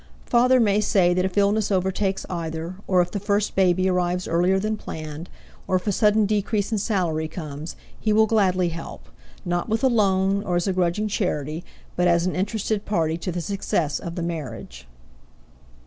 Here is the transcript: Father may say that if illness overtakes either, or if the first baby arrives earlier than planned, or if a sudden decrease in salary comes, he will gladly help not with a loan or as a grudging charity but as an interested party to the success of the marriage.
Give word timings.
Father 0.25 0.59
may 0.59 0.81
say 0.81 1.13
that 1.13 1.25
if 1.25 1.37
illness 1.37 1.71
overtakes 1.71 2.25
either, 2.27 2.73
or 2.87 3.03
if 3.03 3.11
the 3.11 3.19
first 3.19 3.53
baby 3.55 3.87
arrives 3.87 4.27
earlier 4.27 4.57
than 4.57 4.75
planned, 4.75 5.29
or 5.67 5.75
if 5.75 5.85
a 5.85 5.91
sudden 5.91 6.25
decrease 6.25 6.71
in 6.71 6.79
salary 6.79 7.27
comes, 7.27 7.75
he 7.99 8.11
will 8.11 8.25
gladly 8.25 8.69
help 8.69 9.09
not 9.45 9.69
with 9.69 9.83
a 9.83 9.87
loan 9.89 10.41
or 10.41 10.55
as 10.55 10.67
a 10.67 10.73
grudging 10.73 11.07
charity 11.07 11.63
but 11.95 12.07
as 12.07 12.25
an 12.25 12.33
interested 12.35 12.83
party 12.83 13.15
to 13.15 13.31
the 13.31 13.41
success 13.41 13.99
of 13.99 14.15
the 14.15 14.23
marriage. 14.23 14.87